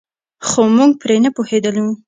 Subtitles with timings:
[0.47, 1.87] خو موږ پرې نه پوهېدلو.